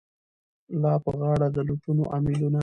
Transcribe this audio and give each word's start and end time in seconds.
لا 0.81 0.93
په 1.03 1.11
غاړه 1.19 1.47
د 1.55 1.57
لوټونو 1.67 2.03
امېلونه 2.17 2.59